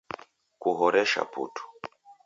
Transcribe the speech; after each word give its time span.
Kuhoresha 0.61 1.21
putu! 1.31 1.63